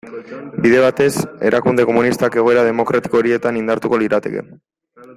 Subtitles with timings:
[0.65, 1.13] Bide batez,
[1.49, 4.47] erakunde komunistak egoera demokratiko horietan indartuko lirateke.